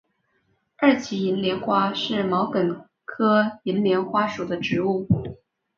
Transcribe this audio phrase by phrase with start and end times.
[0.77, 5.07] 二歧银莲花是毛茛科银莲花属的植物。